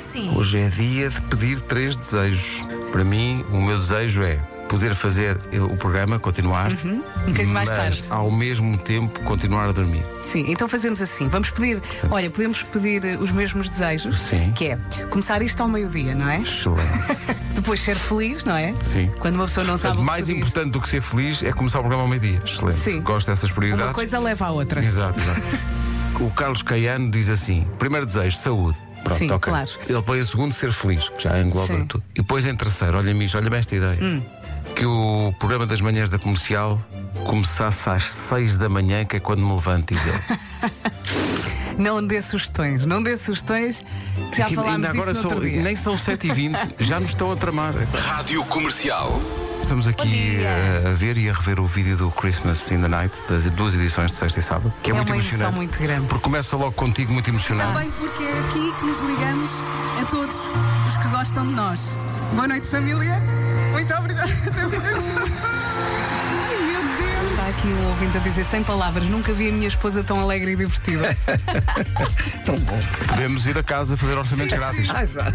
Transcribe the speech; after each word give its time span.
assim. 0.00 0.36
Hoje 0.36 0.58
é 0.58 0.68
dia 0.68 1.08
de 1.08 1.20
pedir 1.22 1.60
três 1.60 1.96
desejos. 1.96 2.64
Para 2.90 3.04
mim, 3.04 3.44
o 3.50 3.60
meu 3.60 3.78
desejo 3.78 4.22
é 4.22 4.36
poder 4.68 4.94
fazer 4.94 5.36
o 5.52 5.76
programa, 5.76 6.18
continuar, 6.20 6.70
um 6.70 7.02
bocadinho 7.26 7.48
mais 7.48 7.68
mas 7.68 7.78
tarde. 7.78 8.04
ao 8.08 8.30
mesmo 8.30 8.78
tempo 8.78 9.18
continuar 9.24 9.68
a 9.68 9.72
dormir. 9.72 10.04
Sim, 10.22 10.44
então 10.48 10.68
fazemos 10.68 11.02
assim. 11.02 11.26
Vamos 11.26 11.50
pedir, 11.50 11.82
olha, 12.08 12.30
podemos 12.30 12.62
pedir 12.62 13.04
os 13.20 13.32
mesmos 13.32 13.68
desejos. 13.68 14.16
Sim. 14.16 14.52
Que 14.54 14.66
é 14.66 14.76
começar 15.10 15.42
isto 15.42 15.60
ao 15.60 15.68
meio-dia, 15.68 16.14
não 16.14 16.28
é? 16.28 16.40
Excelente. 16.40 16.86
Depois 17.54 17.80
ser 17.80 17.96
feliz, 17.96 18.44
não 18.44 18.56
é? 18.56 18.72
Sim. 18.80 19.10
Quando 19.18 19.34
uma 19.34 19.46
pessoa 19.46 19.66
não 19.66 19.76
sabe 19.76 19.96
Portanto, 19.96 19.98
o 19.98 20.00
que 20.02 20.06
mais 20.06 20.26
pedir. 20.26 20.38
importante 20.38 20.70
do 20.70 20.80
que 20.80 20.88
ser 20.88 21.00
feliz 21.00 21.42
é 21.42 21.52
começar 21.52 21.78
o 21.78 21.82
programa 21.82 22.04
ao 22.04 22.08
meio-dia. 22.08 22.40
Excelente. 22.44 22.78
Sim. 22.78 23.00
Gosto 23.00 23.26
dessas 23.26 23.50
prioridades. 23.50 23.86
Uma 23.88 23.94
coisa 23.94 24.18
leva 24.20 24.46
à 24.46 24.50
outra. 24.52 24.84
Exato, 24.84 25.18
exato. 25.18 25.40
o 26.22 26.30
Carlos 26.30 26.62
Caiano 26.62 27.10
diz 27.10 27.28
assim: 27.28 27.66
primeiro 27.76 28.06
desejo, 28.06 28.36
saúde. 28.36 28.78
Pronto, 29.04 29.18
Sim, 29.18 29.30
ok. 29.30 29.38
claro. 29.52 29.70
Ele 29.88 30.02
põe 30.02 30.18
em 30.20 30.24
segundo 30.24 30.52
ser 30.52 30.72
feliz, 30.72 31.08
que 31.08 31.22
já 31.22 31.40
engloba 31.40 31.66
Sim. 31.66 31.86
tudo. 31.86 32.04
E 32.14 32.20
depois 32.20 32.46
em 32.46 32.54
terceiro, 32.54 32.98
olha-me 32.98 33.24
isto, 33.24 33.36
olha-me 33.38 33.56
esta 33.56 33.74
ideia. 33.74 33.98
Hum. 34.00 34.22
Que 34.74 34.84
o 34.86 35.34
programa 35.38 35.66
das 35.66 35.80
manhãs 35.80 36.10
da 36.10 36.18
comercial 36.18 36.80
começasse 37.24 37.88
às 37.90 38.10
seis 38.10 38.56
da 38.56 38.68
manhã, 38.68 39.04
que 39.04 39.16
é 39.16 39.20
quando 39.20 39.42
me 39.42 39.52
levanto, 39.52 39.94
diz 39.94 40.06
ele. 40.06 40.40
Não 41.78 42.06
dê 42.06 42.20
sugestões, 42.20 42.84
não 42.84 43.02
dê 43.02 43.16
sugestões, 43.16 43.82
que 44.30 44.36
já 44.36 44.46
Que 44.46 44.54
falámos 44.54 44.74
ainda 44.74 44.88
disso 44.88 45.00
agora 45.00 45.14
no 45.14 45.30
são, 45.30 45.62
nem 45.62 45.76
são 45.76 45.94
7h20, 45.94 46.74
já 46.78 47.00
nos 47.00 47.10
estão 47.10 47.32
a 47.32 47.36
tramar. 47.36 47.72
Rádio 47.94 48.44
Comercial. 48.44 49.18
Estamos 49.70 49.86
aqui 49.86 50.38
eh, 50.42 50.82
a 50.84 50.92
ver 50.94 51.16
e 51.16 51.30
a 51.30 51.32
rever 51.32 51.60
o 51.60 51.64
vídeo 51.64 51.96
do 51.96 52.10
Christmas 52.10 52.72
in 52.72 52.82
the 52.82 52.88
Night, 52.88 53.14
das 53.28 53.48
duas 53.52 53.72
edições 53.72 54.10
de 54.10 54.16
sexta 54.16 54.40
e 54.40 54.42
sábado, 54.42 54.74
que 54.82 54.90
é, 54.90 54.92
É 54.92 54.96
muito 54.96 55.12
emocionante. 55.12 55.54
muito 55.54 55.78
grande. 55.78 56.08
Porque 56.08 56.24
começa 56.24 56.56
logo 56.56 56.72
contigo 56.72 57.12
muito 57.12 57.30
emocionante. 57.30 57.72
Também 57.72 57.88
porque 57.92 58.24
é 58.24 58.38
aqui 58.40 58.72
que 58.72 58.84
nos 58.84 59.00
ligamos 59.02 59.50
a 60.02 60.04
todos 60.06 60.36
os 60.88 60.96
que 60.96 61.08
gostam 61.10 61.46
de 61.46 61.54
nós. 61.54 61.96
Boa 62.34 62.48
noite, 62.48 62.66
família. 62.66 63.16
Muito 63.70 63.94
obrigada. 63.94 64.32
Aqui 67.60 67.68
um 67.68 67.88
ouvinte 67.88 68.16
a 68.16 68.20
dizer 68.20 68.44
sem 68.46 68.62
palavras, 68.64 69.06
nunca 69.08 69.32
vi 69.34 69.48
a 69.50 69.52
minha 69.52 69.68
esposa 69.68 70.02
tão 70.02 70.18
alegre 70.18 70.52
e 70.52 70.56
divertida. 70.56 71.14
Podemos 73.06 73.46
ir 73.46 73.58
a 73.58 73.62
casa 73.62 73.96
fazer 73.98 74.16
orçamentos 74.16 74.52
grátis. 74.56 74.88
Ah, 74.92 75.02
exato. 75.02 75.34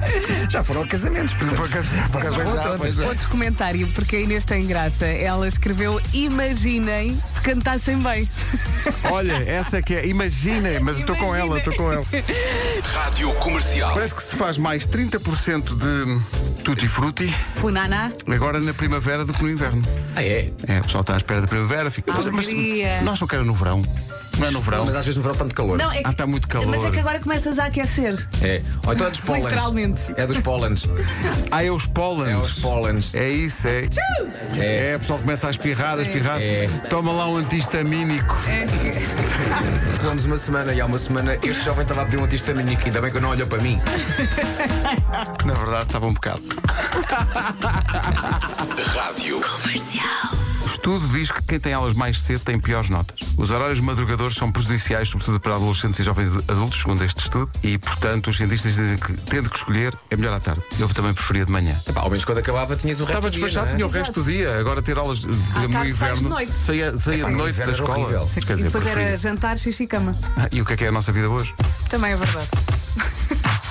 Já 0.50 0.64
foram 0.64 0.81
a 0.81 0.88
casamentos, 0.88 1.34
portanto. 1.36 1.58
Por 1.58 1.66
acaso- 1.68 1.96
por 2.12 2.22
acaso 2.22 2.36
Pois 2.36 2.50
já, 2.50 2.64
já, 2.64 2.78
pois 2.78 2.96
já. 2.96 3.03
Outro 3.06 3.30
comentário, 3.30 3.92
porque 3.94 4.16
a 4.16 4.20
Inês 4.22 4.44
tem 4.44 4.66
graça. 4.66 5.06
Ela 5.06 5.48
escreveu: 5.48 6.02
Imaginem 6.14 7.16
se 7.16 7.42
cantassem 7.42 7.98
bem. 8.02 8.28
Olha, 9.12 9.34
essa 9.48 9.78
é 9.78 9.81
que 9.81 9.94
é. 9.94 10.08
Imaginem, 10.08 10.80
mas 10.80 10.98
estou 11.00 11.16
com 11.16 11.36
ela, 11.36 11.58
estou 11.59 11.73
com 11.76 11.92
ela. 11.92 12.03
Rádio 12.92 13.31
Comercial. 13.36 13.94
Parece 13.94 14.16
que 14.16 14.23
se 14.23 14.36
faz 14.36 14.58
mais 14.58 14.88
30% 14.88 15.76
de 15.78 16.64
tutti 16.64 16.88
frutti 16.88 17.31
Funaná, 17.53 18.12
agora 18.28 18.59
na 18.59 18.73
primavera 18.73 19.23
do 19.23 19.31
que 19.34 19.44
no 19.44 19.50
inverno. 19.52 19.81
Ah, 20.16 20.23
é? 20.23 20.52
É, 20.68 20.80
o 20.80 20.84
pessoal 20.84 21.02
está 21.02 21.14
à 21.14 21.18
espera 21.18 21.42
da 21.42 21.48
primavera, 21.48 21.92
fica. 21.92 22.15
Mas, 22.16 22.28
mas 22.28 23.04
nós 23.04 23.20
não 23.20 23.28
queremos 23.28 23.48
no 23.48 23.54
verão. 23.54 23.82
Não 24.38 24.48
é 24.48 24.52
no 24.52 24.62
verão. 24.62 24.86
Mas 24.86 24.96
às 24.96 25.06
vezes 25.06 25.16
no 25.16 25.22
verão 25.22 25.34
está 25.34 25.46
muito 25.46 25.56
calor. 25.56 25.78
Não, 25.78 25.92
é 25.92 26.02
Ah, 26.04 26.12
está 26.12 26.28
muito 26.28 26.48
calor. 26.48 26.68
Mas 26.68 26.84
é 26.84 26.92
que 26.92 27.00
agora 27.00 27.20
começas 27.20 27.58
a 27.58 27.66
aquecer. 27.66 28.28
É. 28.42 28.62
Ou 28.86 28.94
então 28.94 29.08
é 29.08 29.10
dos 29.10 29.20
pólenes. 29.22 29.50
Literalmente. 29.50 30.02
É 30.18 30.28
dos 30.28 30.38
pólenes. 30.40 30.84
Ah, 31.52 31.64
é 31.64 31.72
os 31.72 31.86
pólenes. 31.88 32.34
É 32.36 32.38
os 32.38 32.54
pólenes. 32.60 33.14
É 33.16 33.30
isso, 33.30 33.68
é. 33.68 33.88
É. 34.58 34.92
É, 34.92 34.96
o 34.96 35.00
pessoal 35.00 35.20
começa 35.20 35.48
a 35.48 35.52
espirrar, 35.52 35.98
a 35.98 36.02
espirrar. 36.02 36.42
É. 36.42 36.68
Toma 36.90 37.12
lá 37.14 37.28
um 37.30 37.38
antihistamínico. 37.38 38.36
Fomos 40.04 40.26
uma 40.26 40.38
semana 40.38 40.74
e 40.74 40.82
há 40.82 40.86
uma 40.86 41.00
semana 41.00 41.38
este 41.42 41.64
jovem 41.64 41.84
estava 41.84 42.02
a 42.02 42.06
pedir 42.06 42.18
um 42.18 42.26
antihistamínico. 42.26 42.84
Ainda 42.86 43.02
bem 43.02 43.12
que 43.12 43.20
não 43.20 43.30
olhou 43.30 43.48
para 43.48 43.62
mim. 43.62 43.80
Que 45.40 45.48
na 45.48 45.54
verdade 45.54 45.84
estava 45.86 46.08
um 46.08 46.14
bocado. 46.14 46.44
Rádio. 48.94 49.40
O 49.40 50.44
estudo 50.68 51.08
diz 51.09 51.31
que 51.31 51.42
quem 51.44 51.59
tem 51.59 51.74
aulas 51.74 51.94
mais 51.94 52.20
cedo 52.22 52.40
tem 52.42 52.59
piores 52.59 52.90
notas. 52.90 53.18
Os 53.38 53.50
horários 53.52 53.80
madrugadores 53.80 54.36
são 54.36 54.52
prejudiciais, 54.52 55.09
sobretudo 55.09 55.40
para 55.40 55.56
adolescentes 55.56 56.00
e 56.00 56.03
jovens 56.03 56.36
adultos, 56.48 56.80
segundo 56.80 57.03
este 57.03 57.24
estudo, 57.24 57.50
e, 57.64 57.78
portanto, 57.78 58.30
os 58.30 58.38
cientistas 58.38 58.75
dizem 58.75 58.98
que, 58.98 59.14
tendo 59.14 59.50
que 59.50 59.58
escolher, 59.58 59.94
é 60.09 60.16
melhor 60.16 60.34
à 60.34 60.40
tarde. 60.40 60.62
Eu 60.80 60.88
também 60.90 61.14
preferia 61.14 61.46
de 61.46 61.52
manhã. 61.52 61.80
Epá, 61.88 62.02
ao 62.02 62.09
menos 62.09 62.25
quando 62.25 62.38
acabava 62.40 62.75
tinhas 62.75 63.00
o 63.00 63.04
resto 63.06 63.18
Estava 63.18 63.30
do 63.30 63.34
dia, 63.34 63.44
despachado, 63.46 63.66
não 63.68 63.74
é? 63.74 63.75
tinha 63.78 63.88
o 63.88 63.90
resto 63.90 64.14
do 64.14 64.24
dia. 64.31 64.58
Agora 64.59 64.81
ter 64.81 64.98
aulas 64.98 65.20
exemplo, 65.20 65.68
no 65.70 65.84
de 65.84 65.90
inverno. 65.90 66.30
noite. 66.30 66.52
Saía, 66.52 67.00
saía 67.00 67.20
Epá, 67.20 67.28
de 67.28 67.31
no 67.34 67.38
noite 67.40 67.58
da 67.58 67.64
era 67.64 67.72
escola. 67.72 67.98
horrível. 67.98 68.20
Quer 68.34 68.40
e 68.40 68.56
dizer, 68.56 68.64
depois 68.66 68.86
era 68.86 68.94
preferia. 68.96 69.18
jantar, 69.18 69.58
xixi 69.58 69.84
e 69.84 69.88
cama. 69.88 70.16
Ah, 70.38 70.48
E 70.52 70.62
o 70.62 70.66
que 70.66 70.74
é 70.74 70.78
que 70.78 70.86
é 70.86 70.88
a 70.88 70.92
nossa 70.92 71.12
vida 71.12 71.30
hoje? 71.30 71.54
Também 71.90 72.12
é 72.12 72.18
verdade. 72.18 72.50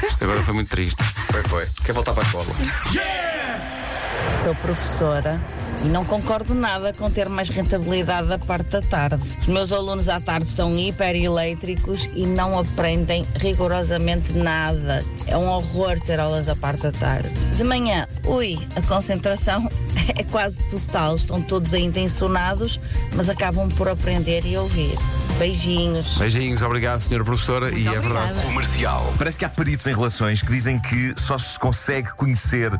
Isto 0.09 0.25
agora 0.25 0.43
foi 0.43 0.55
muito 0.55 0.69
triste. 0.69 1.03
Foi, 1.31 1.43
foi. 1.45 1.67
Quer 1.85 1.93
voltar 1.93 2.13
para 2.13 2.23
a 2.23 2.27
escola? 2.27 3.74
Sou 4.43 4.55
professora 4.55 5.41
e 5.85 5.89
não 5.89 6.05
concordo 6.05 6.55
nada 6.55 6.93
com 6.93 7.11
ter 7.11 7.29
mais 7.29 7.49
rentabilidade 7.49 8.29
da 8.29 8.39
parte 8.39 8.71
da 8.71 8.83
tarde. 8.83 9.23
Os 9.41 9.47
meus 9.47 9.73
alunos 9.73 10.09
à 10.09 10.21
tarde 10.21 10.47
estão 10.47 10.77
hiperelétricos 10.77 12.09
e 12.15 12.27
não 12.27 12.59
aprendem 12.59 13.27
rigorosamente 13.37 14.33
nada. 14.33 15.05
É 15.27 15.37
um 15.37 15.49
horror 15.49 16.01
ter 16.01 16.19
aulas 16.19 16.47
da 16.47 16.57
parte 16.57 16.83
da 16.83 16.93
tarde. 16.93 17.29
De 17.57 17.65
manhã, 17.65 18.07
ui, 18.27 18.59
a 18.77 18.83
concentração 18.83 19.69
é 20.17 20.23
quase 20.25 20.63
total. 20.71 21.17
Estão 21.17 21.41
todos 21.43 21.75
ainda 21.75 22.01
ensonados, 22.01 22.81
mas 23.15 23.29
acabam 23.29 23.69
por 23.69 23.89
aprender 23.89 24.45
e 24.47 24.57
ouvir. 24.57 24.97
Beijinhos. 25.39 26.17
Beijinhos, 26.17 26.63
obrigado, 26.63 27.01
senhora 27.01 27.25
professora. 27.25 27.71
e 27.77 27.87
é 27.89 27.99
verdade. 27.99 28.41
Comercial. 28.43 29.13
Parece 29.19 29.39
que 29.39 29.45
há 29.45 29.49
peritos 29.49 29.87
em 29.87 29.93
relações 29.95 30.41
que 30.43 30.51
dizem 30.53 30.79
que 30.79 31.13
só 31.17 31.37
se 31.37 31.59
consegue 31.59 32.11
conhecer 32.15 32.71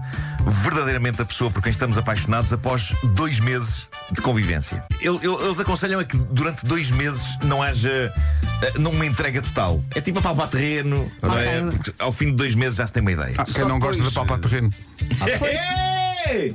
verdadeiramente 0.63 1.21
a 1.21 1.25
pessoa 1.25 1.51
por 1.51 1.63
quem 1.63 1.71
estamos 1.71 1.99
apaixonados 1.99 2.53
após 2.53 2.95
dois 3.15 3.41
meses 3.41 3.89
de 4.13 4.21
convivência. 4.21 4.83
El- 5.01 5.21
el- 5.23 5.41
Eles 5.45 5.59
aconselham 5.61 5.99
a 6.01 6.05
que 6.05 6.17
durante 6.17 6.65
dois 6.65 6.91
meses 6.91 7.37
não 7.43 7.63
haja 7.63 8.13
eh, 8.63 8.73
não 8.79 8.93
uma 8.93 9.05
entrega 9.07 9.43
total. 9.43 9.81
É 9.95 10.01
tipo 10.01 10.19
a 10.21 10.23
palpar 10.23 10.49
terreno, 10.49 11.09
não 11.23 11.39
é? 11.39 11.61
Porque 11.71 11.93
ao 11.99 12.13
fim 12.13 12.27
de 12.27 12.33
dois 12.37 12.55
meses 12.55 12.77
já 12.77 12.87
se 12.87 12.93
tem 12.93 13.01
uma 13.01 13.13
ideia. 13.13 13.35
Ah, 13.37 13.45
quem 13.45 13.65
não 13.65 13.79
gosta 13.79 14.03
de 14.03 14.11
palpar 14.13 14.39
terreno. 14.39 14.71
Ei! 15.01 15.94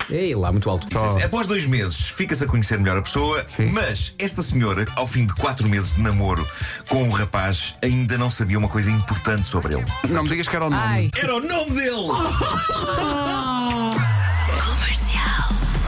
Ei, 0.10 0.36
lá, 0.36 0.52
muito 0.52 0.70
alto. 0.70 0.88
Sim, 0.98 1.10
sim. 1.20 1.24
Após 1.24 1.48
dois 1.48 1.66
meses, 1.66 2.10
fica-se 2.10 2.44
a 2.44 2.48
conhecer 2.48 2.80
melhor 2.80 2.98
a 2.98 3.02
pessoa, 3.02 3.44
Sim. 3.48 3.72
mas 3.72 4.14
esta 4.18 4.42
senhora, 4.42 4.86
ao 4.96 5.08
fim 5.08 5.26
de 5.26 5.34
quatro 5.34 5.68
meses 5.70 5.94
de 5.94 6.02
namoro 6.02 6.46
com 6.88 7.04
um 7.04 7.10
rapaz, 7.10 7.76
ainda 7.82 8.18
não 8.18 8.30
sabia 8.30 8.58
uma 8.58 8.70
coisa 8.70 8.92
importante 8.92 9.48
sobre 9.48 9.76
ele. 9.76 9.86
Não 10.10 10.24
me 10.24 10.30
digas 10.30 10.48
que 10.48 10.56
era 10.56 10.66
o 10.66 10.70
nome. 10.70 10.82
Ai, 10.84 11.10
Era 11.18 11.36
o 11.36 11.40
nome 11.40 11.72
dele! 11.72 11.90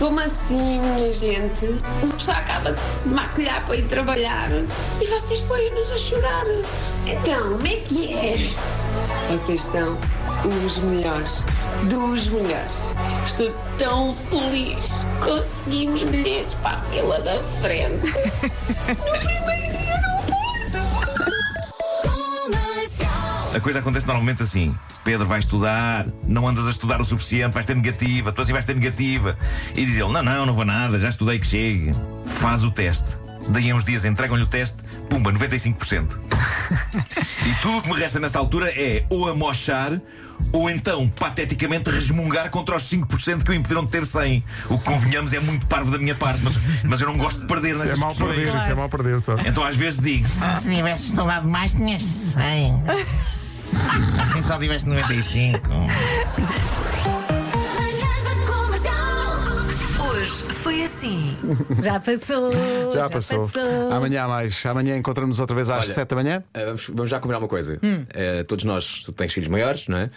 Como 0.02 0.20
assim, 0.20 0.80
minha 0.80 1.14
gente? 1.14 1.68
Uma 2.02 2.16
pessoa 2.16 2.38
acaba 2.38 2.74
de 2.74 2.80
se 2.80 3.10
maquilhar 3.10 3.64
para 3.68 3.76
ir 3.76 3.84
trabalhar 3.84 4.50
e 5.00 5.06
vocês 5.06 5.42
põem-nos 5.42 5.92
a 5.92 5.98
chorar. 6.00 6.44
Então, 7.06 7.52
como 7.52 7.68
é 7.68 7.76
que 7.76 8.12
é? 8.12 8.50
Vocês 9.30 9.62
são 9.62 9.96
os 10.46 10.80
melhores, 10.80 11.44
dos 11.84 12.28
melhores. 12.30 12.96
Estou 13.26 13.52
tão 13.78 14.14
feliz. 14.16 15.06
Conseguimos 15.24 16.04
bilhetes 16.04 16.56
para 16.56 16.78
a 16.78 16.82
fila 16.82 17.20
da 17.22 17.40
frente. 17.40 18.12
No 18.82 18.96
primeiro 18.96 19.78
dia 19.78 19.98
no 19.98 20.22
Porto. 20.26 20.62
A 23.56 23.60
coisa 23.60 23.80
acontece 23.80 24.08
normalmente 24.08 24.42
assim. 24.44 24.76
Pedro 25.04 25.28
vai 25.28 25.40
estudar, 25.40 26.08
não 26.26 26.48
andas 26.48 26.68
a 26.68 26.70
estudar 26.70 27.02
o 27.02 27.06
suficiente, 27.06 27.54
vais 27.54 27.66
ter 27.66 27.76
negativa, 27.76 28.32
tu 28.32 28.42
assim 28.42 28.54
vais 28.54 28.66
ter 28.66 28.76
negativa. 28.76 29.38
E 29.76 29.86
diz 29.86 29.98
ele: 29.98 30.12
Não, 30.12 30.24
não, 30.24 30.46
não 30.46 30.54
vou 30.54 30.66
nada, 30.66 30.98
já 30.98 31.10
estudei 31.10 31.40
que 31.40 31.48
chegue. 31.48 31.92
Faz 32.24 32.64
o 32.64 32.72
teste. 32.72 33.18
Daí 33.50 33.72
a 33.72 33.76
uns 33.76 33.84
dias 33.84 34.06
entregam-lhe 34.06 34.44
o 34.44 34.48
teste, 34.48 34.78
pumba, 35.10 35.32
95%. 35.34 36.18
e 37.46 37.54
tudo 37.62 37.78
o 37.78 37.82
que 37.82 37.90
me 37.90 37.96
resta 37.96 38.20
nessa 38.20 38.40
altura 38.40 38.70
é 38.70 39.04
ou 39.10 39.30
amochar 39.30 40.00
ou 40.52 40.70
então, 40.70 41.08
pateticamente, 41.08 41.90
resmungar 41.90 42.50
contra 42.50 42.76
os 42.76 42.84
5% 42.84 43.44
que 43.44 43.52
o 43.52 43.54
impediram 43.54 43.86
de 43.86 43.92
ter 43.92 44.06
100. 44.06 44.44
O 44.70 44.78
que 44.78 44.86
convenhamos 44.86 45.34
é 45.34 45.40
muito 45.40 45.66
parvo 45.68 45.92
da 45.92 45.98
minha 45.98 46.16
parte, 46.16 46.42
mas, 46.44 46.60
mas 46.84 47.02
eu 47.02 47.08
não 47.08 47.18
gosto 47.18 47.42
de 47.42 47.48
perder 47.48 47.72
Isso 47.72 47.80
nessas 47.80 47.98
é 47.98 48.00
mal 48.00 48.16
perder, 48.16 48.48
isso 48.48 48.58
é 48.58 48.74
mal 48.74 48.90
perder 48.90 49.20
só. 49.20 49.36
Então 49.46 49.64
às 49.64 49.76
vezes 49.76 50.00
digo 50.00 50.26
Se 50.28 50.70
tivesse 50.70 51.10
estudado 51.10 51.48
mais, 51.48 51.74
tinhas 51.74 52.02
100. 52.34 52.84
Assim 54.22 54.42
só 54.42 54.58
tiveste 54.58 54.88
95. 54.88 55.60
Assim. 60.96 61.38
Já 61.82 62.00
passou. 62.00 62.52
Já 62.94 63.10
passou. 63.10 63.50
Amanhã 63.92 64.24
há 64.24 64.28
mais. 64.28 64.66
Amanhã 64.66 64.98
encontramos 64.98 65.40
outra 65.40 65.56
vez 65.56 65.70
às 65.70 65.86
Olha, 65.86 65.94
7 65.94 66.10
da 66.10 66.16
manhã. 66.16 66.44
Ah, 66.54 66.66
vamos, 66.66 66.88
vamos 66.88 67.10
já 67.10 67.20
combinar 67.20 67.40
uma 67.40 67.48
coisa. 67.48 67.80
Hum. 67.82 68.06
Ah, 68.14 68.44
todos 68.48 68.66
nós, 68.66 69.04
tu 69.04 69.12
tens 69.12 69.34
filhos 69.34 69.50
maiores, 69.50 69.88
não 69.88 69.98
é? 69.98 70.10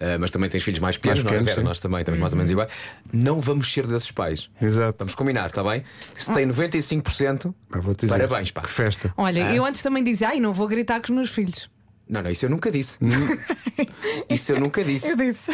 Ah, 0.00 0.16
mas 0.18 0.30
também 0.30 0.48
tens 0.48 0.62
filhos 0.62 0.80
mais 0.80 0.96
pequenos, 0.96 1.22
pequenos, 1.22 1.44
não 1.44 1.50
é? 1.50 1.54
Vera? 1.54 1.60
sim. 1.60 1.66
Nós 1.66 1.80
também 1.80 2.00
estamos 2.00 2.20
mais 2.20 2.32
ou 2.32 2.36
menos 2.36 2.50
igual. 2.50 2.66
Não 3.12 3.40
vamos 3.40 3.72
ser 3.72 3.86
desses 3.86 4.10
pais. 4.10 4.48
Exato. 4.60 4.96
Vamos 5.00 5.14
combinar, 5.14 5.46
está 5.46 5.62
bem? 5.62 5.82
Se 6.16 6.32
tem 6.32 6.48
95%, 6.48 7.54
Pá, 7.70 7.80
vou-te 7.80 8.06
dizer, 8.06 8.18
parabéns, 8.18 8.50
pá. 8.50 8.62
Que 8.62 8.70
festa. 8.70 9.12
Olha, 9.16 9.54
eu 9.54 9.64
antes 9.64 9.82
também 9.82 10.02
dizia, 10.02 10.28
ai, 10.28 10.40
não 10.40 10.52
vou 10.52 10.66
gritar 10.68 11.00
com 11.00 11.06
os 11.06 11.10
meus 11.10 11.30
filhos. 11.30 11.68
Não, 12.08 12.22
não, 12.22 12.30
isso 12.30 12.44
eu 12.44 12.50
nunca 12.50 12.72
disse. 12.72 12.98
Isso 14.28 14.52
eu 14.52 14.60
nunca 14.60 14.84
disse. 14.84 15.10
Eu 15.10 15.16
disse. 15.16 15.50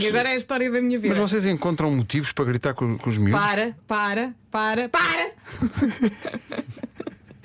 E 0.00 0.06
agora 0.08 0.30
é 0.30 0.32
a 0.32 0.36
história 0.36 0.70
da 0.70 0.80
minha 0.80 0.98
vida. 0.98 1.14
Mas 1.14 1.30
vocês 1.30 1.46
encontram 1.46 1.90
motivos 1.90 2.32
para 2.32 2.44
gritar 2.44 2.74
com, 2.74 2.96
com 2.98 3.10
os 3.10 3.18
miúdos? 3.18 3.40
Para, 3.40 3.76
para, 3.86 4.34
para, 4.50 4.88
para! 4.88 5.30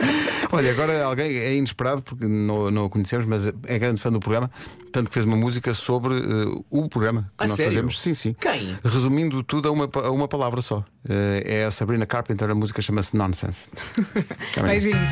Olha, 0.52 0.72
agora 0.72 1.04
alguém 1.04 1.38
é 1.38 1.54
inesperado 1.54 2.02
porque 2.02 2.26
não, 2.26 2.72
não 2.72 2.86
o 2.86 2.90
conhecemos, 2.90 3.26
mas 3.26 3.46
é 3.46 3.80
grande 3.80 4.02
fã 4.02 4.12
do 4.12 4.20
programa, 4.20 4.50
tanto 4.92 5.10
que 5.10 5.14
fez 5.14 5.26
uma 5.26 5.38
música 5.38 5.74
sobre 5.74 6.16
eh, 6.16 6.62
o 6.72 6.90
programa 6.90 7.32
que 7.38 7.44
A 7.44 7.48
nós 7.48 7.56
sério? 7.56 7.72
fazemos. 7.72 8.02
Sim, 8.02 8.14
sim. 8.16 8.36
Quem? 8.40 8.78
Resumindo 8.84 9.44
tudo 9.44 9.70
a 9.70 9.72
uma, 9.72 9.88
a 9.94 10.10
uma 10.12 10.28
palavra 10.28 10.60
só. 10.62 10.84
Eh, 11.08 11.44
é 11.46 11.66
a 11.66 11.72
Sabrina 11.72 12.06
Carpenter, 12.08 12.50
a 12.50 12.56
música 12.56 12.82
chama-se 12.82 13.16
Nonsense. 13.16 13.68
Beijinhos. 14.62 15.12